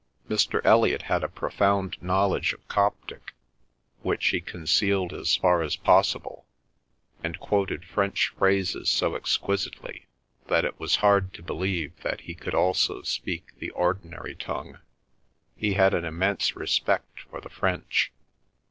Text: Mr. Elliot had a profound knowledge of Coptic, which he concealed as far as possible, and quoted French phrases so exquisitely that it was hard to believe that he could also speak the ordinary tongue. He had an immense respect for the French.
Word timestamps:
Mr. 0.27 0.61
Elliot 0.63 1.03
had 1.03 1.23
a 1.23 1.29
profound 1.29 1.95
knowledge 2.01 2.53
of 2.53 2.67
Coptic, 2.67 3.33
which 4.01 4.29
he 4.29 4.41
concealed 4.41 5.13
as 5.13 5.35
far 5.35 5.61
as 5.61 5.75
possible, 5.75 6.47
and 7.23 7.39
quoted 7.39 7.85
French 7.85 8.29
phrases 8.35 8.89
so 8.89 9.13
exquisitely 9.15 10.07
that 10.47 10.65
it 10.65 10.79
was 10.79 10.95
hard 11.05 11.35
to 11.35 11.43
believe 11.43 11.95
that 12.01 12.21
he 12.21 12.33
could 12.33 12.55
also 12.55 13.03
speak 13.03 13.51
the 13.59 13.69
ordinary 13.69 14.33
tongue. 14.33 14.79
He 15.55 15.73
had 15.73 15.93
an 15.93 16.03
immense 16.03 16.55
respect 16.55 17.19
for 17.29 17.39
the 17.39 17.47
French. 17.49 18.11